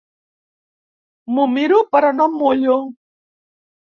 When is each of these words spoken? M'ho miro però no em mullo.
M'ho 1.33 1.43
miro 1.57 1.83
però 1.91 2.11
no 2.21 2.27
em 2.31 2.37
mullo. 2.39 2.79